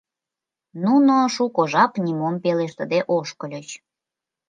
[0.83, 3.67] Нуно шуко жап нимом пелештыде ошкыльыч.